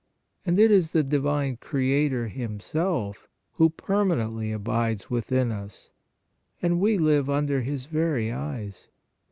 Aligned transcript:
And 0.47 0.57
it 0.57 0.71
is 0.71 0.89
the 0.93 1.03
Divine 1.03 1.57
Creator 1.57 2.29
Himself, 2.29 3.27
who 3.51 3.69
permanently 3.69 4.51
abides 4.51 5.11
within 5.11 5.51
us, 5.51 5.91
and 6.59 6.79
we 6.79 6.97
live 6.97 7.29
under 7.29 7.61
His 7.61 7.85
very 7.85 8.31
eyes. 8.31 8.87